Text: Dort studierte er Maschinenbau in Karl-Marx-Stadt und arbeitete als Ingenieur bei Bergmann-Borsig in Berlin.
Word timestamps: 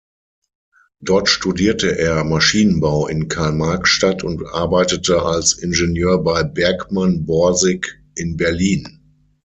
Dort 1.01 1.29
studierte 1.29 1.95
er 1.99 2.23
Maschinenbau 2.23 3.05
in 3.05 3.27
Karl-Marx-Stadt 3.27 4.23
und 4.23 4.43
arbeitete 4.47 5.21
als 5.21 5.53
Ingenieur 5.53 6.23
bei 6.23 6.41
Bergmann-Borsig 6.43 8.01
in 8.15 8.35
Berlin. 8.35 8.99